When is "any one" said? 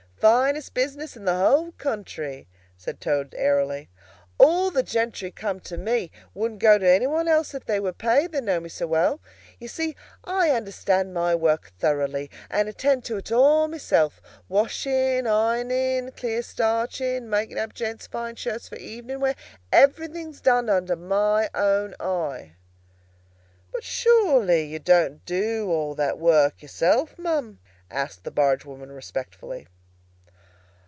6.87-7.27